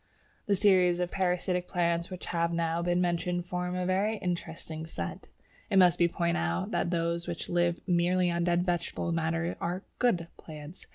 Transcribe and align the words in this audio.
The 0.47 0.55
series 0.55 0.99
of 0.99 1.11
parasitic 1.11 1.67
plants 1.67 2.09
which 2.09 2.25
have 2.25 2.51
now 2.51 2.81
been 2.81 3.01
mentioned 3.01 3.45
form 3.45 3.75
a 3.75 3.85
very 3.85 4.17
interesting 4.17 4.87
set. 4.87 5.27
It 5.69 5.77
must 5.77 5.99
be 5.99 6.07
pointed 6.07 6.39
out 6.39 6.71
that 6.71 6.89
those 6.89 7.27
which 7.27 7.49
live 7.49 7.79
merely 7.87 8.31
on 8.31 8.43
dead 8.43 8.65
vegetable 8.65 9.11
matter 9.11 9.55
are 9.61 9.83
"good" 9.99 10.25
plants. 10.37 10.87